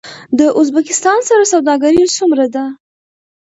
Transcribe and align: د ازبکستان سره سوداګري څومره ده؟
د 0.39 0.41
ازبکستان 0.59 1.19
سره 1.29 1.43
سوداګري 1.53 2.03
څومره 2.17 2.45
ده؟ 2.55 2.65